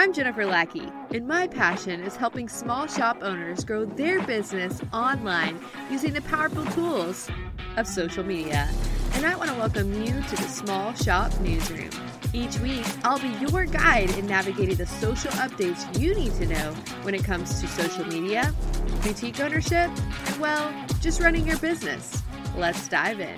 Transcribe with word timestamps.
I'm 0.00 0.14
Jennifer 0.14 0.46
Lackey, 0.46 0.90
and 1.10 1.28
my 1.28 1.46
passion 1.46 2.00
is 2.00 2.16
helping 2.16 2.48
small 2.48 2.86
shop 2.86 3.18
owners 3.20 3.66
grow 3.66 3.84
their 3.84 4.22
business 4.22 4.80
online 4.94 5.60
using 5.90 6.14
the 6.14 6.22
powerful 6.22 6.64
tools 6.72 7.28
of 7.76 7.86
social 7.86 8.24
media. 8.24 8.66
And 9.12 9.26
I 9.26 9.36
want 9.36 9.50
to 9.50 9.56
welcome 9.56 9.92
you 10.02 10.22
to 10.22 10.36
the 10.36 10.48
Small 10.48 10.94
Shop 10.94 11.38
Newsroom. 11.40 11.90
Each 12.32 12.58
week, 12.60 12.86
I'll 13.04 13.18
be 13.18 13.28
your 13.46 13.66
guide 13.66 14.08
in 14.16 14.26
navigating 14.26 14.76
the 14.76 14.86
social 14.86 15.32
updates 15.32 16.00
you 16.00 16.14
need 16.14 16.32
to 16.36 16.46
know 16.46 16.72
when 17.02 17.14
it 17.14 17.22
comes 17.22 17.60
to 17.60 17.68
social 17.68 18.06
media, 18.06 18.54
boutique 19.02 19.38
ownership, 19.40 19.90
and 20.28 20.40
well, 20.40 20.72
just 21.02 21.20
running 21.20 21.46
your 21.46 21.58
business. 21.58 22.22
Let's 22.56 22.88
dive 22.88 23.20
in. 23.20 23.36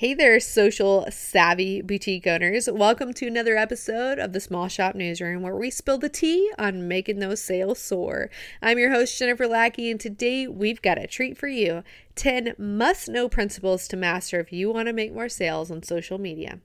Hey 0.00 0.14
there, 0.14 0.40
social 0.40 1.06
savvy 1.10 1.82
boutique 1.82 2.26
owners. 2.26 2.70
Welcome 2.72 3.12
to 3.12 3.26
another 3.26 3.58
episode 3.58 4.18
of 4.18 4.32
the 4.32 4.40
Small 4.40 4.66
Shop 4.66 4.94
Newsroom 4.94 5.42
where 5.42 5.54
we 5.54 5.68
spill 5.68 5.98
the 5.98 6.08
tea 6.08 6.50
on 6.58 6.88
making 6.88 7.18
those 7.18 7.42
sales 7.42 7.80
soar. 7.80 8.30
I'm 8.62 8.78
your 8.78 8.92
host, 8.92 9.18
Jennifer 9.18 9.46
Lackey, 9.46 9.90
and 9.90 10.00
today 10.00 10.46
we've 10.46 10.80
got 10.80 10.96
a 10.96 11.06
treat 11.06 11.36
for 11.36 11.48
you 11.48 11.84
10 12.14 12.54
must 12.56 13.10
know 13.10 13.28
principles 13.28 13.86
to 13.88 13.96
master 13.98 14.40
if 14.40 14.54
you 14.54 14.72
want 14.72 14.86
to 14.86 14.94
make 14.94 15.12
more 15.12 15.28
sales 15.28 15.70
on 15.70 15.82
social 15.82 16.16
media. 16.16 16.60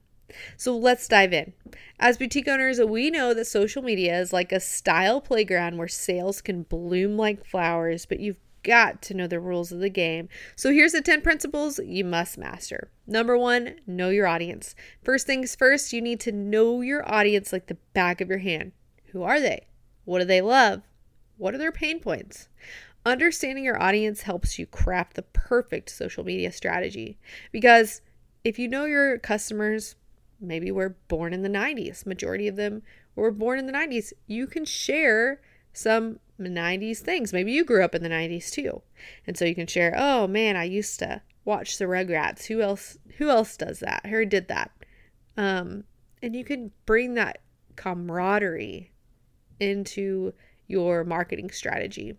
So 0.56 0.78
let's 0.78 1.06
dive 1.06 1.34
in. 1.34 1.52
As 2.00 2.18
boutique 2.18 2.48
owners, 2.48 2.80
we 2.80 3.12
know 3.12 3.34
that 3.34 3.48
social 3.48 3.82
media 3.82 4.18
is 4.18 4.32
like 4.32 4.54
a 4.54 4.62
style 4.62 5.20
playground 5.20 5.76
where 5.76 5.90
sales 5.90 6.40
can 6.40 6.64
bloom 6.64 7.18
like 7.18 7.46
flowers, 7.46 8.06
but 8.06 8.22
you've 8.22 8.40
got 8.66 9.02
to 9.04 9.14
know 9.14 9.28
the 9.28 9.40
rules 9.40 9.72
of 9.72 9.80
the 9.80 9.90
game. 9.90 10.28
So 10.56 10.72
here's 10.72 10.92
the 10.92 11.02
10 11.02 11.22
principles 11.22 11.80
you 11.80 12.04
must 12.04 12.38
master. 12.38 12.90
Number 13.08 13.38
one, 13.38 13.76
know 13.88 14.10
your 14.10 14.28
audience. 14.28 14.76
First 15.04 15.26
things 15.26 15.56
first, 15.56 15.94
you 15.94 16.02
need 16.02 16.20
to 16.22 16.32
know 16.32 16.82
your 16.82 17.10
audience 17.10 17.54
like 17.54 17.68
the 17.68 17.78
back 17.94 18.20
of 18.20 18.28
your 18.28 18.40
hand. 18.40 18.74
Who 19.12 19.24
are 19.24 19.40
they? 19.40 19.68
What 20.04 20.20
do 20.20 20.26
they 20.26 20.42
love? 20.42 20.82
What 21.38 21.54
are 21.54 21.58
their 21.58 21.72
pain 21.72 22.00
points? 22.00 22.50
Understanding 23.06 23.64
your 23.64 23.82
audience 23.82 24.24
helps 24.24 24.58
you 24.58 24.66
craft 24.66 25.14
the 25.14 25.22
perfect 25.22 25.90
social 25.92 26.24
media 26.24 26.52
strategy 26.52 27.20
because 27.52 28.02
if 28.44 28.58
you 28.58 28.68
know 28.68 28.86
your 28.86 29.20
customers, 29.20 29.96
maybe 30.42 30.72
were 30.72 30.98
born 31.08 31.34
in 31.34 31.44
the 31.44 31.50
90s, 31.50 32.06
majority 32.06 32.48
of 32.48 32.56
them 32.56 32.82
were 33.16 33.32
born 33.32 33.60
in 33.60 33.68
the 33.68 33.74
90s, 33.74 34.12
you 34.28 34.48
can 34.48 34.66
share 34.66 35.40
some 35.76 36.20
90s 36.40 37.00
things. 37.00 37.34
Maybe 37.34 37.52
you 37.52 37.64
grew 37.64 37.84
up 37.84 37.96
in 37.96 38.04
the 38.04 38.10
90s 38.10 38.52
too. 38.52 38.82
And 39.26 39.38
so 39.38 39.46
you 39.46 39.56
can 39.56 39.68
share, 39.68 39.94
"Oh 39.98 40.28
man, 40.28 40.56
I 40.56 40.64
used 40.64 41.00
to 41.00 41.22
watch 41.44 41.78
the 41.78 41.86
Rugrats. 41.86 42.46
Who 42.48 42.62
else 42.62 42.98
who 43.18 43.30
else 43.30 43.56
does 43.58 43.80
that? 43.80 44.06
Who 44.08 44.26
did 44.26 44.48
that?" 44.48 44.72
Um 45.38 45.86
and 46.22 46.36
you 46.36 46.44
can 46.44 46.72
bring 46.86 47.14
that 47.16 47.40
camaraderie 47.76 48.92
into 49.60 50.34
your 50.68 51.04
marketing 51.04 51.52
strategy. 51.52 52.18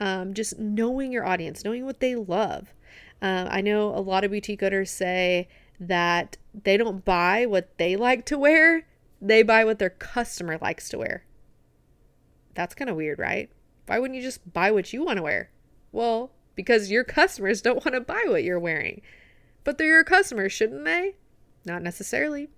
Um, 0.00 0.34
just 0.34 0.58
knowing 0.58 1.12
your 1.12 1.24
audience, 1.24 1.64
knowing 1.64 1.84
what 1.84 2.00
they 2.00 2.14
love. 2.14 2.72
Um, 3.20 3.48
I 3.50 3.60
know 3.60 3.88
a 3.88 4.00
lot 4.00 4.22
of 4.22 4.30
boutique 4.30 4.62
owners 4.62 4.90
say 4.90 5.48
that 5.80 6.36
they 6.54 6.76
don't 6.76 7.04
buy 7.04 7.46
what 7.46 7.76
they 7.78 7.96
like 7.96 8.24
to 8.26 8.38
wear, 8.38 8.86
they 9.20 9.42
buy 9.42 9.64
what 9.64 9.78
their 9.78 9.90
customer 9.90 10.58
likes 10.60 10.88
to 10.90 10.98
wear. 10.98 11.24
That's 12.58 12.74
kind 12.74 12.90
of 12.90 12.96
weird, 12.96 13.20
right? 13.20 13.48
Why 13.86 14.00
wouldn't 14.00 14.16
you 14.16 14.22
just 14.22 14.52
buy 14.52 14.72
what 14.72 14.92
you 14.92 15.04
want 15.04 15.18
to 15.18 15.22
wear? 15.22 15.52
Well, 15.92 16.32
because 16.56 16.90
your 16.90 17.04
customers 17.04 17.62
don't 17.62 17.84
want 17.84 17.94
to 17.94 18.00
buy 18.00 18.24
what 18.26 18.42
you're 18.42 18.58
wearing. 18.58 19.00
But 19.62 19.78
they're 19.78 19.86
your 19.86 20.02
customers, 20.02 20.52
shouldn't 20.52 20.84
they? 20.84 21.14
Not 21.64 21.82
necessarily. 21.82 22.48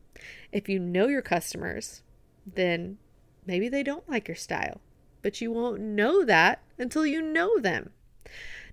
If 0.52 0.70
you 0.70 0.78
know 0.78 1.06
your 1.06 1.20
customers, 1.20 2.00
then 2.46 2.96
maybe 3.44 3.68
they 3.68 3.82
don't 3.82 4.08
like 4.08 4.26
your 4.26 4.36
style, 4.36 4.80
but 5.20 5.42
you 5.42 5.52
won't 5.52 5.82
know 5.82 6.24
that 6.24 6.62
until 6.78 7.04
you 7.04 7.20
know 7.20 7.58
them. 7.58 7.90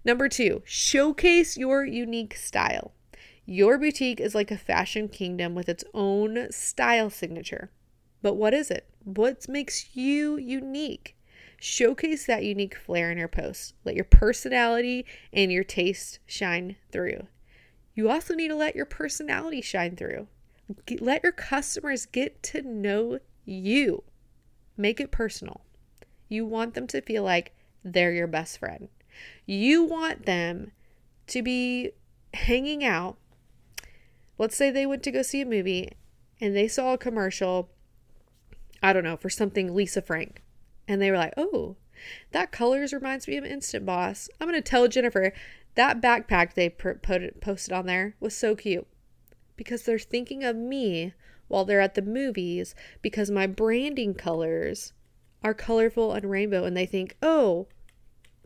Number 0.05 0.29
two, 0.29 0.61
showcase 0.63 1.57
your 1.57 1.83
unique 1.83 2.37
style. 2.37 2.93
Your 3.45 3.77
boutique 3.77 4.21
is 4.21 4.33
like 4.33 4.49
a 4.49 4.57
fashion 4.57 5.09
kingdom 5.09 5.55
with 5.55 5.67
its 5.67 5.83
own 5.93 6.47
style 6.51 7.09
signature. 7.09 7.69
But 8.21 8.35
what 8.35 8.53
is 8.53 8.71
it? 8.71 8.87
What 9.03 9.49
makes 9.49 9.93
you 9.93 10.37
unique? 10.37 11.15
Showcase 11.59 12.25
that 12.27 12.43
unique 12.43 12.75
flair 12.75 13.11
in 13.11 13.17
your 13.17 13.27
posts. 13.27 13.73
Let 13.83 13.95
your 13.95 14.05
personality 14.05 15.05
and 15.33 15.51
your 15.51 15.63
taste 15.63 16.19
shine 16.27 16.75
through. 16.91 17.27
You 17.95 18.09
also 18.11 18.35
need 18.35 18.49
to 18.49 18.55
let 18.55 18.75
your 18.75 18.85
personality 18.85 19.61
shine 19.61 19.95
through. 19.95 20.27
Let 20.99 21.23
your 21.23 21.31
customers 21.31 22.05
get 22.05 22.43
to 22.43 22.61
know 22.61 23.19
you. 23.43 24.03
Make 24.75 24.99
it 24.99 25.09
personal. 25.09 25.61
You 26.29 26.45
want 26.45 26.75
them 26.75 26.85
to 26.87 27.01
feel 27.01 27.23
like 27.23 27.55
they're 27.83 28.11
your 28.11 28.27
best 28.27 28.59
friend. 28.59 28.89
You 29.47 29.83
want 29.83 30.27
them 30.27 30.71
to 31.27 31.41
be 31.41 31.91
hanging 32.33 32.83
out. 32.83 33.17
Let's 34.37 34.55
say 34.55 34.69
they 34.69 34.85
went 34.85 35.01
to 35.03 35.11
go 35.11 35.23
see 35.23 35.41
a 35.41 35.45
movie 35.45 35.93
and 36.39 36.55
they 36.55 36.67
saw 36.67 36.93
a 36.93 36.97
commercial, 36.99 37.69
I 38.83 38.93
don't 38.93 39.03
know, 39.03 39.17
for 39.17 39.31
something 39.31 39.73
Lisa 39.73 40.03
Frank 40.03 40.43
and 40.87 41.01
they 41.01 41.11
were 41.11 41.17
like, 41.17 41.33
"Oh, 41.37 41.75
that 42.31 42.51
colors 42.51 42.93
reminds 42.93 43.27
me 43.27 43.37
of 43.37 43.45
Instant 43.45 43.85
Boss." 43.85 44.29
I'm 44.39 44.47
gonna 44.47 44.61
tell 44.61 44.87
Jennifer 44.87 45.33
that 45.75 46.01
backpack 46.01 46.53
they 46.53 46.69
posted 46.69 47.73
on 47.73 47.85
there 47.85 48.15
was 48.19 48.35
so 48.35 48.55
cute 48.55 48.87
because 49.55 49.83
they're 49.83 49.99
thinking 49.99 50.43
of 50.43 50.55
me 50.55 51.13
while 51.47 51.65
they're 51.65 51.81
at 51.81 51.95
the 51.95 52.01
movies 52.01 52.75
because 53.01 53.31
my 53.31 53.47
branding 53.47 54.13
colors 54.13 54.93
are 55.43 55.53
colorful 55.53 56.13
and 56.13 56.29
rainbow, 56.29 56.63
and 56.63 56.75
they 56.75 56.85
think, 56.85 57.15
"Oh." 57.21 57.67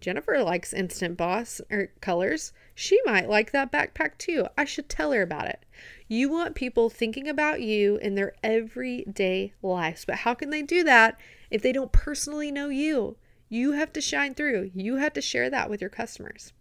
Jennifer 0.01 0.43
likes 0.43 0.73
Instant 0.73 1.15
Boss 1.15 1.61
or 1.69 1.77
er, 1.77 1.91
colors. 2.01 2.51
She 2.73 2.99
might 3.05 3.29
like 3.29 3.51
that 3.51 3.71
backpack 3.71 4.17
too. 4.17 4.47
I 4.57 4.65
should 4.65 4.89
tell 4.89 5.11
her 5.11 5.21
about 5.21 5.47
it. 5.47 5.63
You 6.07 6.29
want 6.29 6.55
people 6.55 6.89
thinking 6.89 7.29
about 7.29 7.61
you 7.61 7.97
in 7.97 8.15
their 8.15 8.33
everyday 8.43 9.53
lives. 9.61 10.03
But 10.03 10.17
how 10.17 10.33
can 10.33 10.49
they 10.49 10.63
do 10.63 10.83
that 10.83 11.19
if 11.51 11.61
they 11.61 11.71
don't 11.71 11.91
personally 11.91 12.51
know 12.51 12.69
you? 12.69 13.15
You 13.47 13.73
have 13.73 13.93
to 13.93 14.01
shine 14.01 14.33
through. 14.33 14.71
You 14.73 14.95
have 14.95 15.13
to 15.13 15.21
share 15.21 15.49
that 15.51 15.69
with 15.69 15.81
your 15.81 15.89
customers. 15.89 16.51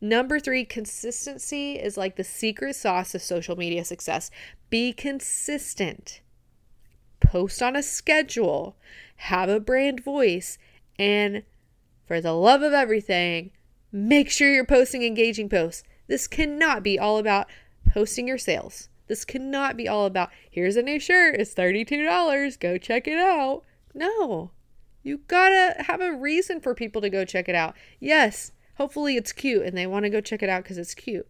Number 0.00 0.40
three, 0.40 0.64
consistency 0.64 1.78
is 1.78 1.96
like 1.96 2.16
the 2.16 2.24
secret 2.24 2.76
sauce 2.76 3.14
of 3.14 3.22
social 3.22 3.56
media 3.56 3.84
success. 3.84 4.30
Be 4.70 4.92
consistent. 4.92 6.22
Post 7.20 7.62
on 7.62 7.76
a 7.76 7.82
schedule. 7.82 8.76
Have 9.16 9.50
a 9.50 9.60
brand 9.60 10.02
voice. 10.02 10.56
And 10.98 11.42
for 12.10 12.20
the 12.20 12.32
love 12.32 12.60
of 12.62 12.72
everything, 12.72 13.52
make 13.92 14.28
sure 14.28 14.52
you're 14.52 14.64
posting 14.64 15.04
engaging 15.04 15.48
posts. 15.48 15.84
This 16.08 16.26
cannot 16.26 16.82
be 16.82 16.98
all 16.98 17.18
about 17.18 17.46
posting 17.88 18.26
your 18.26 18.36
sales. 18.36 18.88
This 19.06 19.24
cannot 19.24 19.76
be 19.76 19.86
all 19.86 20.06
about 20.06 20.30
here's 20.50 20.74
a 20.74 20.82
new 20.82 20.98
shirt, 20.98 21.36
it's 21.36 21.54
$32, 21.54 22.58
go 22.58 22.78
check 22.78 23.06
it 23.06 23.16
out. 23.16 23.62
No. 23.94 24.50
You 25.04 25.18
gotta 25.28 25.84
have 25.84 26.00
a 26.00 26.12
reason 26.12 26.60
for 26.60 26.74
people 26.74 27.00
to 27.00 27.10
go 27.10 27.24
check 27.24 27.48
it 27.48 27.54
out. 27.54 27.76
Yes, 28.00 28.50
hopefully 28.74 29.16
it's 29.16 29.30
cute 29.30 29.62
and 29.62 29.78
they 29.78 29.86
want 29.86 30.02
to 30.02 30.10
go 30.10 30.20
check 30.20 30.42
it 30.42 30.48
out 30.48 30.64
because 30.64 30.78
it's 30.78 30.94
cute. 30.94 31.28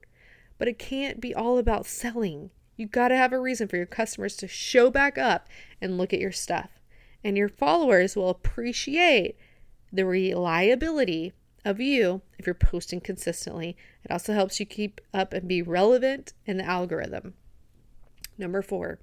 But 0.56 0.66
it 0.66 0.78
can't 0.78 1.20
be 1.20 1.34
all 1.34 1.58
about 1.58 1.84
selling. 1.84 2.52
You 2.78 2.86
gotta 2.86 3.16
have 3.16 3.34
a 3.34 3.38
reason 3.38 3.68
for 3.68 3.76
your 3.76 3.84
customers 3.84 4.34
to 4.36 4.48
show 4.48 4.90
back 4.90 5.18
up 5.18 5.46
and 5.78 5.98
look 5.98 6.14
at 6.14 6.20
your 6.20 6.32
stuff. 6.32 6.70
And 7.22 7.36
your 7.36 7.50
followers 7.50 8.16
will 8.16 8.30
appreciate 8.30 9.36
the 9.92 10.06
reliability 10.06 11.32
of 11.64 11.80
you 11.80 12.22
if 12.38 12.46
you're 12.46 12.54
posting 12.54 13.00
consistently. 13.00 13.76
It 14.04 14.10
also 14.10 14.32
helps 14.32 14.60
you 14.60 14.66
keep 14.66 15.00
up 15.12 15.32
and 15.32 15.46
be 15.46 15.62
relevant 15.62 16.32
in 16.46 16.56
the 16.56 16.64
algorithm. 16.64 17.34
Number 18.38 18.62
four, 18.62 18.98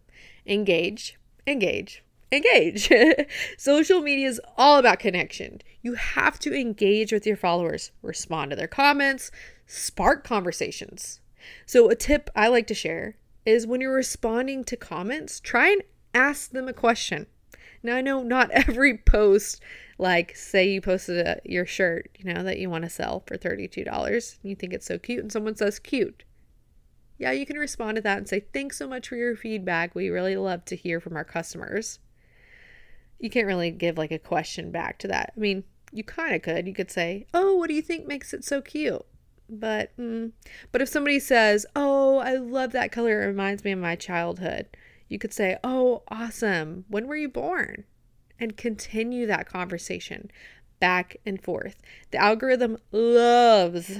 engage, 0.45 1.17
engage, 1.45 2.03
engage. 2.31 2.91
Social 3.57 4.01
media 4.01 4.27
is 4.27 4.41
all 4.57 4.79
about 4.79 4.99
connection. 4.99 5.61
You 5.81 5.93
have 5.93 6.39
to 6.39 6.53
engage 6.53 7.11
with 7.11 7.27
your 7.27 7.37
followers, 7.37 7.91
respond 8.01 8.51
to 8.51 8.55
their 8.55 8.67
comments, 8.67 9.31
spark 9.65 10.23
conversations. 10.23 11.19
So, 11.65 11.89
a 11.89 11.95
tip 11.95 12.29
I 12.35 12.47
like 12.47 12.67
to 12.67 12.73
share 12.73 13.15
is 13.45 13.67
when 13.67 13.79
you're 13.79 13.93
responding 13.93 14.63
to 14.65 14.75
comments, 14.75 15.39
try 15.39 15.69
and 15.69 15.83
ask 16.13 16.51
them 16.51 16.67
a 16.67 16.73
question. 16.73 17.27
Now, 17.83 17.95
I 17.95 18.01
know 18.01 18.23
not 18.23 18.51
every 18.67 18.97
post 18.97 19.61
like, 19.97 20.35
say 20.35 20.69
you 20.69 20.81
posted 20.81 21.25
a, 21.25 21.41
your 21.43 21.65
shirt, 21.65 22.09
you 22.19 22.31
know, 22.31 22.43
that 22.43 22.59
you 22.59 22.69
want 22.69 22.83
to 22.83 22.89
sell 22.89 23.23
for 23.25 23.37
$32. 23.37 23.87
And 24.41 24.49
you 24.49 24.55
think 24.55 24.73
it's 24.73 24.85
so 24.85 24.99
cute, 24.99 25.21
and 25.21 25.31
someone 25.31 25.55
says 25.55 25.79
cute. 25.79 26.23
Yeah, 27.17 27.31
you 27.31 27.45
can 27.47 27.57
respond 27.57 27.95
to 27.95 28.01
that 28.03 28.17
and 28.19 28.27
say, 28.27 28.41
Thanks 28.53 28.77
so 28.77 28.87
much 28.87 29.09
for 29.09 29.15
your 29.15 29.35
feedback. 29.35 29.95
We 29.95 30.09
really 30.09 30.35
love 30.35 30.65
to 30.65 30.75
hear 30.75 30.99
from 30.99 31.15
our 31.15 31.23
customers. 31.23 31.99
You 33.19 33.31
can't 33.31 33.47
really 33.47 33.71
give 33.71 33.97
like 33.97 34.11
a 34.11 34.19
question 34.19 34.71
back 34.71 34.99
to 34.99 35.07
that. 35.07 35.33
I 35.35 35.39
mean, 35.39 35.63
you 35.91 36.03
kind 36.03 36.35
of 36.35 36.43
could. 36.43 36.67
You 36.67 36.73
could 36.73 36.91
say, 36.91 37.25
Oh, 37.33 37.55
what 37.55 37.69
do 37.69 37.73
you 37.73 37.81
think 37.81 38.05
makes 38.05 38.33
it 38.33 38.43
so 38.43 38.61
cute? 38.61 39.03
But, 39.49 39.97
mm. 39.97 40.33
but 40.71 40.81
if 40.81 40.89
somebody 40.89 41.19
says, 41.19 41.65
Oh, 41.75 42.17
I 42.17 42.35
love 42.35 42.71
that 42.73 42.91
color, 42.91 43.23
it 43.23 43.27
reminds 43.27 43.63
me 43.63 43.71
of 43.71 43.79
my 43.79 43.95
childhood, 43.95 44.67
You 45.09 45.17
could 45.17 45.33
say, 45.33 45.57
Oh, 45.63 46.03
awesome. 46.09 46.85
When 46.87 47.07
were 47.07 47.15
you 47.15 47.29
born? 47.29 47.85
And 48.39 48.55
continue 48.55 49.25
that 49.25 49.47
conversation 49.47 50.29
back 50.79 51.17
and 51.25 51.41
forth. 51.41 51.77
The 52.11 52.19
algorithm 52.19 52.77
loves 52.91 53.99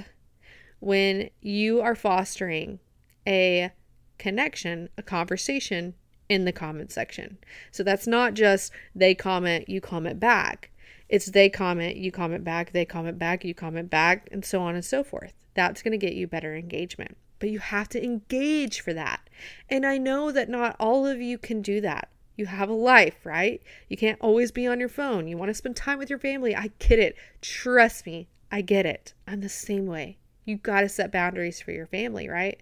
when 0.79 1.29
you 1.41 1.81
are 1.81 1.95
fostering 1.95 2.79
a 3.27 3.71
connection, 4.17 4.89
a 4.97 5.03
conversation 5.03 5.95
in 6.29 6.45
the 6.45 6.51
comment 6.51 6.91
section. 6.91 7.37
So 7.71 7.83
that's 7.83 8.07
not 8.07 8.33
just 8.33 8.71
they 8.93 9.15
comment, 9.15 9.69
you 9.69 9.81
comment 9.81 10.19
back. 10.19 10.71
It's 11.09 11.27
they 11.27 11.49
comment, 11.49 11.95
you 11.95 12.11
comment 12.11 12.43
back, 12.43 12.73
they 12.73 12.85
comment 12.85 13.17
back, 13.17 13.45
you 13.45 13.53
comment 13.53 13.89
back, 13.89 14.27
and 14.31 14.43
so 14.43 14.61
on 14.61 14.75
and 14.75 14.83
so 14.83 15.03
forth. 15.03 15.33
That's 15.53 15.81
going 15.81 15.93
to 15.93 15.97
get 15.97 16.13
you 16.13 16.27
better 16.27 16.55
engagement. 16.55 17.17
But 17.39 17.49
you 17.49 17.59
have 17.59 17.87
to 17.89 18.03
engage 18.03 18.81
for 18.81 18.93
that. 18.93 19.21
And 19.69 19.85
I 19.85 19.97
know 19.97 20.31
that 20.31 20.49
not 20.49 20.75
all 20.79 21.05
of 21.05 21.21
you 21.21 21.37
can 21.37 21.61
do 21.61 21.79
that. 21.81 22.09
You 22.37 22.45
have 22.45 22.69
a 22.69 22.73
life, 22.73 23.25
right? 23.25 23.61
You 23.89 23.97
can't 23.97 24.21
always 24.21 24.51
be 24.51 24.67
on 24.67 24.79
your 24.79 24.89
phone. 24.89 25.27
You 25.27 25.37
want 25.37 25.49
to 25.49 25.55
spend 25.55 25.75
time 25.75 25.97
with 25.97 26.09
your 26.09 26.19
family. 26.19 26.55
I 26.55 26.71
get 26.79 26.99
it. 26.99 27.17
Trust 27.41 28.05
me, 28.05 28.29
I 28.51 28.61
get 28.61 28.85
it. 28.85 29.13
I'm 29.27 29.41
the 29.41 29.49
same 29.49 29.87
way. 29.87 30.19
You 30.45 30.55
got 30.55 30.81
to 30.81 30.89
set 30.89 31.11
boundaries 31.11 31.59
for 31.59 31.71
your 31.71 31.87
family, 31.87 32.29
right? 32.29 32.61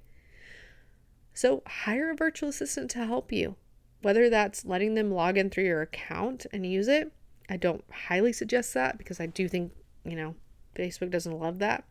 So 1.34 1.62
hire 1.68 2.10
a 2.10 2.16
virtual 2.16 2.50
assistant 2.50 2.90
to 2.92 3.06
help 3.06 3.34
you, 3.34 3.58
whether 4.02 4.30
that's 4.30 4.66
letting 4.66 4.96
them 4.96 5.12
log 5.12 5.38
in 5.38 5.50
through 5.50 5.66
your 5.66 5.82
account 5.82 6.46
and 6.54 6.66
use 6.66 6.88
it. 6.88 7.12
I 7.50 7.58
don't 7.58 7.84
highly 7.92 8.32
suggest 8.32 8.74
that 8.74 8.98
because 8.98 9.20
I 9.20 9.26
do 9.26 9.50
think, 9.50 9.74
you 10.06 10.16
know, 10.16 10.36
Facebook 10.76 11.12
doesn't 11.12 11.38
love 11.38 11.60
that. 11.60 11.84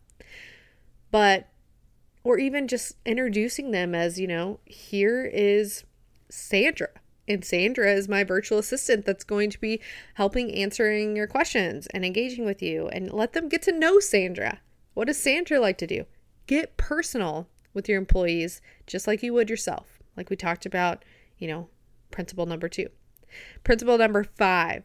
But, 1.11 1.47
or 2.23 2.39
even 2.39 2.67
just 2.67 2.97
introducing 3.05 3.69
them 3.69 3.93
as, 3.93 4.19
you 4.19 4.27
know, 4.27 4.59
here 4.65 5.23
is 5.23 5.83
Sandra. 6.29 6.89
And 7.27 7.43
Sandra 7.43 7.91
is 7.91 8.07
my 8.07 8.23
virtual 8.23 8.59
assistant 8.59 9.05
that's 9.05 9.23
going 9.23 9.49
to 9.49 9.59
be 9.59 9.81
helping 10.13 10.53
answering 10.53 11.15
your 11.15 11.27
questions 11.27 11.87
and 11.87 12.05
engaging 12.05 12.45
with 12.45 12.61
you 12.61 12.87
and 12.89 13.11
let 13.11 13.33
them 13.33 13.49
get 13.49 13.63
to 13.63 13.71
know 13.71 13.99
Sandra. 13.99 14.61
What 14.93 15.07
does 15.07 15.17
Sandra 15.17 15.59
like 15.59 15.77
to 15.79 15.87
do? 15.87 16.05
Get 16.45 16.77
personal 16.77 17.47
with 17.73 17.89
your 17.89 17.97
employees 17.97 18.61
just 18.85 19.07
like 19.07 19.23
you 19.23 19.33
would 19.33 19.49
yourself, 19.49 19.99
like 20.15 20.29
we 20.29 20.35
talked 20.35 20.65
about, 20.65 21.03
you 21.37 21.47
know, 21.47 21.69
principle 22.11 22.45
number 22.45 22.69
two. 22.69 22.89
Principle 23.63 23.97
number 23.97 24.23
five 24.23 24.83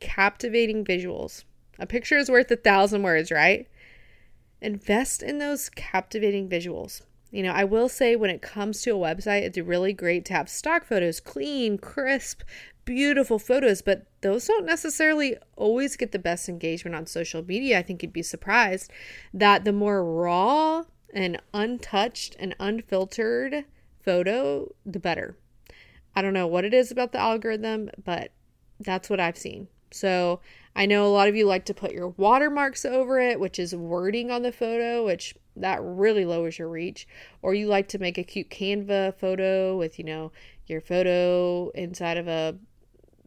captivating 0.00 0.84
visuals. 0.84 1.44
A 1.78 1.86
picture 1.86 2.16
is 2.16 2.28
worth 2.28 2.50
a 2.50 2.56
thousand 2.56 3.02
words, 3.02 3.30
right? 3.30 3.68
Invest 4.60 5.22
in 5.22 5.38
those 5.38 5.68
captivating 5.68 6.48
visuals. 6.48 7.02
You 7.32 7.42
know, 7.42 7.52
I 7.52 7.64
will 7.64 7.88
say 7.88 8.14
when 8.14 8.28
it 8.28 8.42
comes 8.42 8.82
to 8.82 8.90
a 8.90 8.94
website, 8.94 9.40
it's 9.40 9.56
really 9.56 9.94
great 9.94 10.26
to 10.26 10.34
have 10.34 10.50
stock 10.50 10.84
photos, 10.84 11.18
clean, 11.18 11.78
crisp, 11.78 12.42
beautiful 12.84 13.38
photos, 13.38 13.80
but 13.80 14.06
those 14.20 14.46
don't 14.46 14.66
necessarily 14.66 15.38
always 15.56 15.96
get 15.96 16.12
the 16.12 16.18
best 16.18 16.46
engagement 16.48 16.94
on 16.94 17.06
social 17.06 17.42
media. 17.42 17.78
I 17.78 17.82
think 17.82 18.02
you'd 18.02 18.12
be 18.12 18.22
surprised 18.22 18.90
that 19.32 19.64
the 19.64 19.72
more 19.72 20.04
raw 20.04 20.84
and 21.14 21.40
untouched 21.54 22.36
and 22.38 22.54
unfiltered 22.60 23.64
photo, 24.04 24.74
the 24.84 25.00
better. 25.00 25.38
I 26.14 26.20
don't 26.20 26.34
know 26.34 26.46
what 26.46 26.66
it 26.66 26.74
is 26.74 26.90
about 26.90 27.12
the 27.12 27.20
algorithm, 27.20 27.88
but 28.04 28.32
that's 28.78 29.08
what 29.08 29.20
I've 29.20 29.38
seen. 29.38 29.68
So 29.90 30.40
I 30.76 30.84
know 30.84 31.06
a 31.06 31.08
lot 31.08 31.28
of 31.28 31.36
you 31.36 31.46
like 31.46 31.64
to 31.66 31.74
put 31.74 31.92
your 31.92 32.08
watermarks 32.08 32.84
over 32.84 33.18
it, 33.20 33.40
which 33.40 33.58
is 33.58 33.74
wording 33.74 34.30
on 34.30 34.42
the 34.42 34.52
photo, 34.52 35.04
which 35.06 35.34
that 35.56 35.80
really 35.82 36.24
lowers 36.24 36.58
your 36.58 36.68
reach. 36.68 37.06
Or 37.42 37.54
you 37.54 37.66
like 37.66 37.88
to 37.88 37.98
make 37.98 38.18
a 38.18 38.24
cute 38.24 38.50
Canva 38.50 39.14
photo 39.16 39.76
with, 39.76 39.98
you 39.98 40.04
know, 40.04 40.32
your 40.66 40.80
photo 40.80 41.70
inside 41.70 42.16
of 42.16 42.28
a 42.28 42.56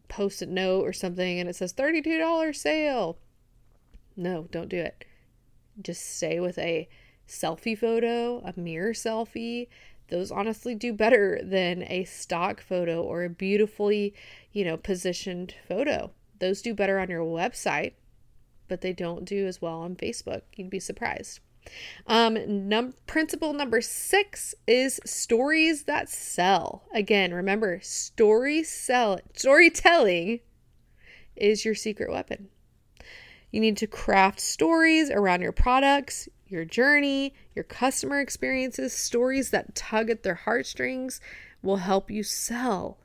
post 0.08 0.42
it 0.42 0.48
note 0.48 0.82
or 0.82 0.92
something 0.92 1.40
and 1.40 1.48
it 1.48 1.56
says 1.56 1.72
$32 1.72 2.54
sale. 2.54 3.18
No, 4.16 4.48
don't 4.50 4.68
do 4.68 4.78
it. 4.78 5.04
Just 5.80 6.16
stay 6.16 6.40
with 6.40 6.58
a 6.58 6.88
selfie 7.28 7.76
photo, 7.76 8.40
a 8.44 8.58
mirror 8.58 8.92
selfie, 8.92 9.68
those 10.08 10.30
honestly 10.30 10.74
do 10.74 10.92
better 10.92 11.40
than 11.42 11.82
a 11.88 12.04
stock 12.04 12.60
photo 12.60 13.02
or 13.02 13.24
a 13.24 13.30
beautifully, 13.30 14.14
you 14.52 14.64
know, 14.64 14.76
positioned 14.76 15.54
photo. 15.66 16.12
Those 16.38 16.62
do 16.62 16.74
better 16.74 16.98
on 16.98 17.10
your 17.10 17.24
website, 17.24 17.94
but 18.68 18.82
they 18.82 18.92
don't 18.92 19.24
do 19.24 19.46
as 19.46 19.60
well 19.60 19.78
on 19.80 19.96
Facebook. 19.96 20.42
You'd 20.54 20.70
be 20.70 20.80
surprised. 20.80 21.40
Um, 22.06 22.68
num- 22.68 22.94
principle 23.06 23.52
number 23.52 23.80
six 23.80 24.54
is 24.66 25.00
stories 25.04 25.84
that 25.84 26.08
sell. 26.08 26.84
Again, 26.94 27.34
remember, 27.34 27.80
stories 27.82 28.70
sell. 28.70 29.20
Storytelling 29.34 30.40
is 31.34 31.64
your 31.64 31.74
secret 31.74 32.10
weapon. 32.10 32.48
You 33.50 33.60
need 33.60 33.76
to 33.78 33.86
craft 33.86 34.40
stories 34.40 35.10
around 35.10 35.42
your 35.42 35.52
products, 35.52 36.28
your 36.48 36.64
journey, 36.64 37.34
your 37.54 37.64
customer 37.64 38.20
experiences, 38.20 38.92
stories 38.92 39.50
that 39.50 39.74
tug 39.74 40.10
at 40.10 40.22
their 40.22 40.34
heartstrings 40.34 41.20
will 41.62 41.78
help 41.78 42.10
you 42.10 42.22
sell. 42.22 42.98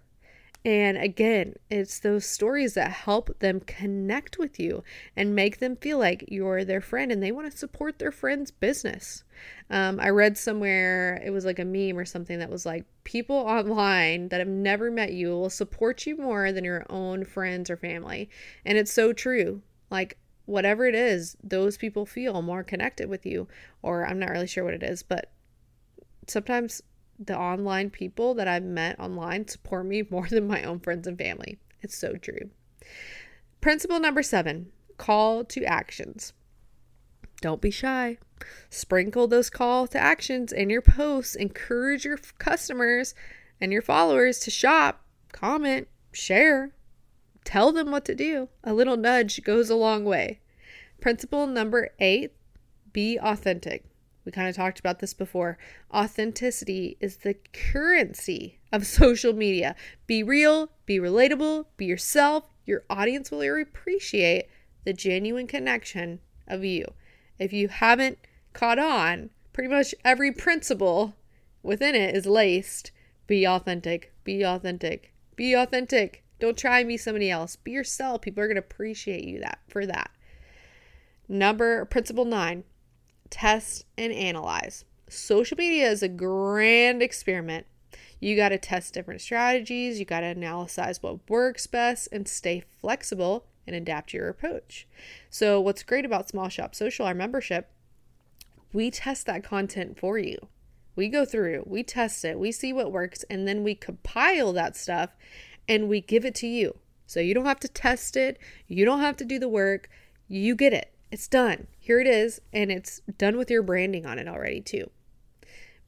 And 0.63 0.96
again, 0.98 1.56
it's 1.72 2.00
those 2.00 2.25
stories 2.25 2.75
that 2.75 2.92
help 2.92 3.40
them 3.40 3.62
connect 3.62 4.38
with 4.38 4.60
you 4.60 4.84
and 5.16 5.36
make 5.36 5.58
them 5.58 5.75
feel 5.75 5.98
like 5.98 6.25
you're 6.28 6.63
their 6.63 6.81
friend 6.81 7.12
and 7.12 7.22
they 7.22 7.31
want 7.31 7.52
to 7.52 7.58
support 7.58 7.98
their 7.98 8.12
friend's 8.12 8.52
business. 8.52 9.24
Um, 9.72 10.00
I 10.00 10.10
read 10.10 10.38
somewhere, 10.38 11.19
it 11.25 11.31
was 11.31 11.46
like 11.46 11.58
a 11.58 11.66
meme 11.66 11.98
or 11.98 12.06
something 12.06 12.38
that 12.38 12.52
was 12.52 12.63
like, 12.63 12.86
people 13.04 13.38
online 13.38 14.28
that 14.30 14.40
have 14.40 14.48
never 14.48 14.92
met 14.92 15.13
you 15.13 15.30
will 15.30 15.50
support 15.50 16.06
you 16.06 16.16
more 16.16 16.52
than 16.52 16.64
your 16.64 16.86
own 16.92 17.25
friends 17.25 17.72
or 17.72 17.78
family. 17.78 18.30
And 18.64 18.78
it's 18.78 18.94
so 18.94 19.14
true. 19.14 19.64
Like, 19.90 20.18
whatever 20.46 20.86
it 20.86 20.94
is, 20.96 21.36
those 21.44 21.78
people 21.78 22.06
feel 22.06 22.42
more 22.44 22.64
connected 22.64 23.10
with 23.10 23.25
you. 23.25 23.48
Or 23.81 24.06
I'm 24.06 24.19
not 24.19 24.30
really 24.30 24.48
sure 24.48 24.64
what 24.64 24.75
it 24.75 24.84
is, 24.84 25.02
but 25.02 25.31
sometimes 26.28 26.84
the 27.23 27.38
online 27.38 27.89
people 27.89 28.33
that 28.35 28.47
I've 28.47 28.63
met 28.63 29.00
online 29.00 29.47
support 29.47 29.85
me 29.85 30.03
more 30.09 30.27
than 30.27 30.47
my 30.47 30.63
own 30.63 30.79
friends 30.79 31.07
and 31.07 31.18
family. 31.18 31.59
It's 31.81 31.97
so 31.97 32.15
true. 32.15 32.50
Principle 33.59 34.00
number 34.00 34.23
seven 34.23 34.71
call 34.97 35.44
to 35.45 35.63
actions. 35.65 36.33
Don't 37.41 37.62
be 37.62 37.71
shy. 37.71 38.18
Sprinkle 38.69 39.27
those 39.27 39.50
call 39.50 39.88
to 39.88 39.97
actions 39.97 40.51
in 40.51 40.69
your 40.69 40.81
posts. 40.81 41.35
Encourage 41.35 42.06
your 42.06 42.18
customers 42.38 43.15
and 43.59 43.71
your 43.71 43.81
followers 43.81 44.39
to 44.39 44.51
shop, 44.51 45.03
comment, 45.31 45.88
share, 46.12 46.71
Tell 47.44 47.71
them 47.71 47.91
what 47.91 48.06
to 48.06 48.15
do. 48.15 48.49
A 48.63 48.73
little 48.73 48.97
nudge 48.97 49.44
goes 49.44 49.69
a 49.69 49.75
long 49.75 50.06
way. 50.06 50.40
Principle 50.99 51.47
number 51.47 51.90
eight 51.99 52.33
be 52.94 53.18
authentic. 53.18 53.85
We 54.25 54.31
kind 54.31 54.47
of 54.47 54.56
talked 54.56 54.80
about 54.80 54.99
this 54.99 55.13
before. 55.13 55.57
Authenticity 55.94 56.97
is 56.99 57.18
the 57.18 57.35
currency 57.54 58.59
of 58.71 58.85
social 58.87 59.33
media. 59.33 59.75
Be 60.07 60.23
real, 60.23 60.71
be 60.85 60.99
relatable, 60.99 61.66
be 61.78 61.85
yourself. 61.85 62.49
Your 62.66 62.83
audience 62.90 63.31
will 63.31 63.42
appreciate 63.61 64.47
the 64.85 64.94
genuine 64.94 65.47
connection 65.47 66.19
of 66.47 66.63
you. 66.63 66.85
If 67.40 67.54
you 67.54 67.69
haven't 67.69 68.19
caught 68.54 68.80
on, 68.80 69.31
pretty 69.54 69.69
much 69.69 69.95
every 70.06 70.31
principle 70.31 71.16
within 71.63 71.95
it 71.95 72.16
is 72.16 72.25
laced 72.25 72.92
be 73.31 73.47
authentic, 73.47 74.11
be 74.25 74.44
authentic, 74.44 75.13
be 75.37 75.54
authentic. 75.54 76.23
Don't 76.40 76.57
try 76.57 76.80
and 76.80 76.87
be 76.90 76.97
somebody 76.97 77.31
else. 77.31 77.56
Be 77.56 77.71
yourself. 77.71 78.21
People 78.21 78.44
are 78.44 78.47
going 78.47 78.56
to 78.56 78.59
appreciate 78.59 79.23
you 79.23 79.40
that 79.40 79.59
for 79.69 79.85
that. 79.85 80.11
Number 81.30 81.85
principle 81.85 82.25
9. 82.25 82.66
Test 83.31 83.85
and 83.97 84.14
analyze. 84.14 84.85
Social 85.09 85.57
media 85.57 85.90
is 85.90 86.04
a 86.04 86.07
grand 86.07 87.02
experiment. 87.02 87.66
You 88.19 88.35
got 88.35 88.50
to 88.50 88.59
test 88.59 88.94
different 88.94 89.21
strategies, 89.21 89.97
you 89.97 90.06
got 90.06 90.19
to 90.19 90.28
analyze 90.28 91.02
what 91.02 91.28
works 91.28 91.66
best 91.66 92.07
and 92.11 92.28
stay 92.28 92.64
flexible 92.80 93.45
and 93.66 93.76
adapt 93.76 94.14
your 94.14 94.30
approach. 94.30 94.88
So, 95.31 95.59
what's 95.59 95.81
great 95.81 96.06
about 96.06 96.30
Small 96.30 96.47
Shop 96.47 96.76
Social, 96.76 97.07
our 97.07 97.16
membership, 97.16 97.71
we 98.73 98.92
test 98.92 99.26
that 99.26 99.44
content 99.44 99.97
for 99.97 100.19
you. 100.19 100.38
We 100.95 101.07
go 101.07 101.26
through, 101.26 101.64
we 101.66 101.83
test 101.83 102.23
it, 102.23 102.38
we 102.38 102.52
see 102.52 102.71
what 102.71 102.92
works, 102.92 103.26
and 103.30 103.47
then 103.47 103.64
we 103.64 103.73
compile 103.73 104.54
that 104.54 104.76
stuff 104.76 105.16
and 105.68 105.90
we 105.90 106.02
give 106.02 106.26
it 106.26 106.35
to 106.35 106.47
you. 106.47 106.78
So 107.07 107.19
you 107.19 107.33
don't 107.33 107.45
have 107.45 107.59
to 107.61 107.68
test 107.68 108.16
it, 108.16 108.38
you 108.68 108.85
don't 108.85 109.00
have 109.00 109.18
to 109.18 109.26
do 109.26 109.40
the 109.40 109.50
work. 109.50 109.90
You 110.28 110.56
get 110.56 110.71
it. 110.71 110.94
It's 111.11 111.28
done. 111.28 111.68
Here 111.92 112.00
it 112.00 112.07
is, 112.07 112.40
and 112.54 112.71
it's 112.71 113.02
done 113.18 113.36
with 113.36 113.52
your 113.52 113.62
branding 113.62 114.06
on 114.06 114.18
it 114.18 114.26
already, 114.26 114.62
too. 114.62 114.90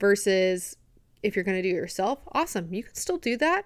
Versus 0.01 0.75
if 1.21 1.33
you're 1.33 1.45
going 1.45 1.55
to 1.55 1.61
do 1.61 1.69
it 1.69 1.79
yourself, 1.79 2.19
awesome. 2.33 2.73
You 2.73 2.83
can 2.83 2.93
still 2.93 3.17
do 3.17 3.37
that, 3.37 3.63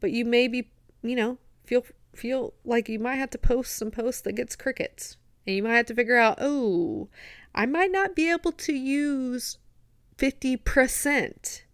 but 0.00 0.10
you 0.10 0.24
may 0.24 0.48
be, 0.48 0.70
you 1.02 1.14
know, 1.14 1.36
feel 1.66 1.84
feel 2.14 2.54
like 2.64 2.88
you 2.88 2.98
might 2.98 3.16
have 3.16 3.28
to 3.28 3.36
post 3.36 3.76
some 3.76 3.90
posts 3.90 4.22
that 4.22 4.32
gets 4.36 4.56
crickets. 4.56 5.18
And 5.46 5.54
you 5.54 5.62
might 5.62 5.76
have 5.76 5.84
to 5.88 5.94
figure 5.94 6.16
out, 6.16 6.38
"Oh, 6.40 7.10
I 7.54 7.66
might 7.66 7.92
not 7.92 8.16
be 8.16 8.30
able 8.30 8.52
to 8.52 8.72
use 8.72 9.58
50%. 10.16 11.64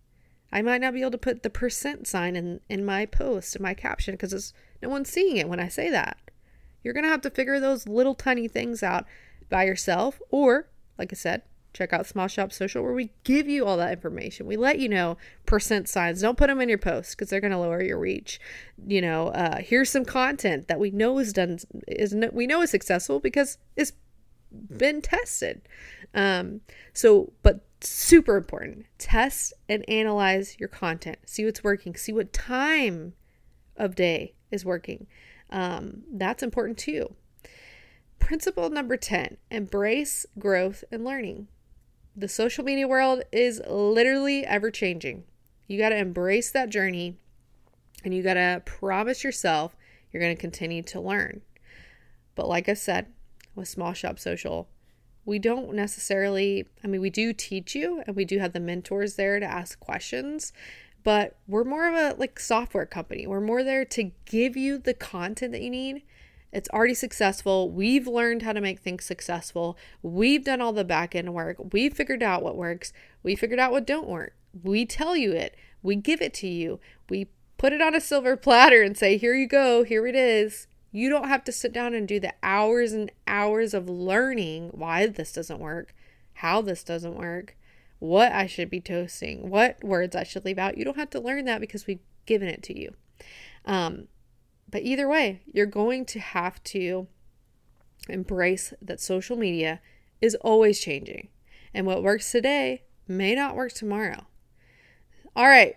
I 0.50 0.62
might 0.62 0.80
not 0.80 0.94
be 0.94 1.02
able 1.02 1.12
to 1.12 1.18
put 1.18 1.44
the 1.44 1.48
percent 1.48 2.08
sign 2.08 2.34
in, 2.34 2.60
in 2.68 2.84
my 2.84 3.06
post, 3.06 3.54
in 3.54 3.62
my 3.62 3.74
caption, 3.74 4.14
because 4.14 4.52
no 4.82 4.88
one's 4.88 5.10
seeing 5.10 5.36
it 5.36 5.48
when 5.48 5.60
I 5.60 5.68
say 5.68 5.90
that. 5.90 6.18
You're 6.82 6.92
going 6.92 7.04
to 7.04 7.10
have 7.10 7.20
to 7.20 7.30
figure 7.30 7.60
those 7.60 7.86
little 7.86 8.16
tiny 8.16 8.48
things 8.48 8.82
out 8.82 9.06
by 9.52 9.64
yourself, 9.64 10.18
or, 10.30 10.70
like 10.98 11.12
I 11.12 11.14
said, 11.14 11.42
check 11.74 11.92
out 11.92 12.06
Small 12.06 12.26
Shop 12.26 12.52
Social 12.52 12.82
where 12.82 12.94
we 12.94 13.12
give 13.22 13.48
you 13.48 13.66
all 13.66 13.76
that 13.76 13.92
information. 13.92 14.46
We 14.46 14.56
let 14.56 14.78
you 14.78 14.88
know 14.88 15.18
percent 15.46 15.88
signs. 15.88 16.22
Don't 16.22 16.38
put 16.38 16.48
them 16.48 16.60
in 16.60 16.68
your 16.70 16.78
posts 16.78 17.14
because 17.14 17.28
they're 17.28 17.40
going 17.40 17.52
to 17.52 17.58
lower 17.58 17.82
your 17.82 17.98
reach. 17.98 18.40
You 18.86 19.02
know, 19.02 19.28
uh, 19.28 19.58
here's 19.58 19.90
some 19.90 20.06
content 20.06 20.68
that 20.68 20.80
we 20.80 20.90
know 20.90 21.18
is 21.18 21.32
done 21.32 21.58
is 21.86 22.16
we 22.32 22.46
know 22.46 22.62
is 22.62 22.70
successful 22.70 23.20
because 23.20 23.58
it's 23.76 23.92
been 24.50 25.02
tested. 25.02 25.62
Um, 26.14 26.62
so, 26.94 27.32
but 27.42 27.64
super 27.80 28.36
important. 28.36 28.86
Test 28.98 29.52
and 29.68 29.88
analyze 29.88 30.56
your 30.58 30.68
content. 30.68 31.18
See 31.26 31.44
what's 31.44 31.62
working. 31.62 31.94
See 31.94 32.12
what 32.12 32.32
time 32.32 33.12
of 33.76 33.94
day 33.94 34.34
is 34.50 34.64
working. 34.64 35.06
Um, 35.50 36.04
that's 36.10 36.42
important 36.42 36.78
too. 36.78 37.14
Principle 38.22 38.70
number 38.70 38.96
10 38.96 39.36
embrace 39.50 40.24
growth 40.38 40.84
and 40.92 41.04
learning. 41.04 41.48
The 42.14 42.28
social 42.28 42.64
media 42.64 42.86
world 42.86 43.22
is 43.32 43.60
literally 43.68 44.46
ever 44.46 44.70
changing. 44.70 45.24
You 45.66 45.76
got 45.76 45.88
to 45.88 45.98
embrace 45.98 46.50
that 46.52 46.70
journey 46.70 47.18
and 48.04 48.14
you 48.14 48.22
got 48.22 48.34
to 48.34 48.62
promise 48.64 49.24
yourself 49.24 49.76
you're 50.10 50.22
going 50.22 50.34
to 50.34 50.40
continue 50.40 50.82
to 50.84 51.00
learn. 51.00 51.42
But 52.36 52.48
like 52.48 52.68
I 52.68 52.74
said, 52.74 53.06
with 53.56 53.68
Small 53.68 53.92
Shop 53.92 54.20
Social, 54.20 54.68
we 55.24 55.40
don't 55.40 55.74
necessarily, 55.74 56.68
I 56.84 56.86
mean, 56.86 57.00
we 57.00 57.10
do 57.10 57.32
teach 57.32 57.74
you 57.74 58.04
and 58.06 58.14
we 58.14 58.24
do 58.24 58.38
have 58.38 58.52
the 58.52 58.60
mentors 58.60 59.16
there 59.16 59.40
to 59.40 59.46
ask 59.46 59.80
questions, 59.80 60.52
but 61.02 61.36
we're 61.48 61.64
more 61.64 61.88
of 61.88 61.94
a 61.94 62.16
like 62.18 62.38
software 62.38 62.86
company. 62.86 63.26
We're 63.26 63.40
more 63.40 63.64
there 63.64 63.84
to 63.84 64.12
give 64.26 64.56
you 64.56 64.78
the 64.78 64.94
content 64.94 65.50
that 65.52 65.62
you 65.62 65.70
need. 65.70 66.02
It's 66.52 66.68
already 66.68 66.94
successful. 66.94 67.70
We've 67.70 68.06
learned 68.06 68.42
how 68.42 68.52
to 68.52 68.60
make 68.60 68.80
things 68.80 69.04
successful. 69.04 69.78
We've 70.02 70.44
done 70.44 70.60
all 70.60 70.72
the 70.72 70.84
back 70.84 71.14
end 71.14 71.32
work. 71.32 71.72
We've 71.72 71.94
figured 71.94 72.22
out 72.22 72.42
what 72.42 72.56
works. 72.56 72.92
We 73.22 73.34
figured 73.36 73.58
out 73.58 73.72
what 73.72 73.86
don't 73.86 74.08
work. 74.08 74.34
We 74.62 74.84
tell 74.84 75.16
you 75.16 75.32
it. 75.32 75.56
We 75.82 75.96
give 75.96 76.20
it 76.20 76.34
to 76.34 76.48
you. 76.48 76.78
We 77.08 77.28
put 77.56 77.72
it 77.72 77.80
on 77.80 77.94
a 77.94 78.00
silver 78.00 78.36
platter 78.36 78.82
and 78.82 78.96
say, 78.96 79.16
"Here 79.16 79.34
you 79.34 79.46
go. 79.46 79.82
Here 79.82 80.06
it 80.06 80.14
is." 80.14 80.66
You 80.94 81.08
don't 81.08 81.28
have 81.28 81.42
to 81.44 81.52
sit 81.52 81.72
down 81.72 81.94
and 81.94 82.06
do 82.06 82.20
the 82.20 82.34
hours 82.42 82.92
and 82.92 83.10
hours 83.26 83.72
of 83.72 83.88
learning 83.88 84.68
why 84.74 85.06
this 85.06 85.32
doesn't 85.32 85.58
work, 85.58 85.94
how 86.34 86.60
this 86.60 86.84
doesn't 86.84 87.16
work, 87.16 87.56
what 87.98 88.30
I 88.30 88.46
should 88.46 88.68
be 88.68 88.80
toasting, 88.80 89.48
what 89.48 89.82
words 89.82 90.14
I 90.14 90.22
should 90.22 90.44
leave 90.44 90.58
out. 90.58 90.76
You 90.76 90.84
don't 90.84 90.98
have 90.98 91.08
to 91.10 91.20
learn 91.20 91.46
that 91.46 91.62
because 91.62 91.86
we've 91.86 92.02
given 92.26 92.48
it 92.48 92.62
to 92.64 92.78
you. 92.78 92.94
Um, 93.64 94.08
but 94.72 94.82
either 94.82 95.08
way, 95.08 95.42
you're 95.46 95.66
going 95.66 96.04
to 96.06 96.18
have 96.18 96.60
to 96.64 97.06
embrace 98.08 98.74
that 98.82 99.00
social 99.00 99.36
media 99.36 99.80
is 100.20 100.34
always 100.40 100.80
changing. 100.80 101.28
And 101.72 101.86
what 101.86 102.02
works 102.02 102.32
today 102.32 102.82
may 103.06 103.36
not 103.36 103.54
work 103.54 103.72
tomorrow. 103.72 104.26
All 105.36 105.46
right, 105.46 105.76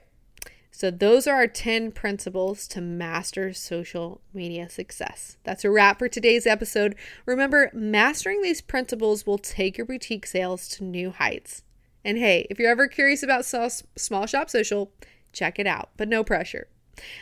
so, 0.77 0.91
those 0.91 1.25
are 1.25 1.35
our 1.35 1.47
10 1.47 1.93
principles 1.93 2.67
to 2.67 2.81
master 2.81 3.53
social 3.53 4.19
media 4.33 4.67
success. 4.67 5.37
That's 5.45 5.63
a 5.63 5.71
wrap 5.71 5.99
for 5.99 6.09
today's 6.09 6.45
episode. 6.45 6.97
Remember, 7.25 7.71
mastering 7.73 8.41
these 8.41 8.59
principles 8.59 9.25
will 9.25 9.37
take 9.37 9.77
your 9.77 9.85
boutique 9.85 10.25
sales 10.25 10.67
to 10.67 10.83
new 10.83 11.11
heights. 11.11 11.63
And 12.03 12.17
hey, 12.17 12.45
if 12.49 12.59
you're 12.59 12.69
ever 12.69 12.89
curious 12.89 13.23
about 13.23 13.45
Small 13.45 14.25
Shop 14.25 14.49
Social, 14.49 14.91
check 15.31 15.59
it 15.59 15.65
out, 15.65 15.91
but 15.95 16.09
no 16.09 16.25
pressure. 16.25 16.67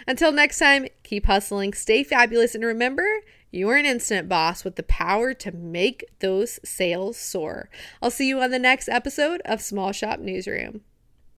Until 0.08 0.32
next 0.32 0.60
time, 0.60 0.88
keep 1.04 1.26
hustling, 1.26 1.74
stay 1.74 2.04
fabulous, 2.04 2.56
and 2.56 2.64
remember, 2.64 3.08
you're 3.52 3.76
an 3.76 3.86
instant 3.86 4.28
boss 4.28 4.64
with 4.64 4.76
the 4.76 4.84
power 4.84 5.34
to 5.36 5.52
make 5.52 6.04
those 6.20 6.60
sales 6.64 7.18
soar. 7.18 7.70
I'll 8.02 8.12
see 8.12 8.28
you 8.28 8.42
on 8.42 8.52
the 8.52 8.60
next 8.60 8.90
episode 8.90 9.42
of 9.46 9.62
Small 9.62 9.92
Shop 9.92 10.20
Newsroom. 10.20 10.82